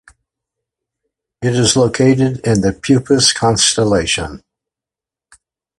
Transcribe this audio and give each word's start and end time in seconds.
It 1.43 1.53
is 1.53 1.75
located 1.75 2.39
in 2.39 2.61
the 2.61 2.73
Puppis 2.73 3.31
constellation. 3.33 4.41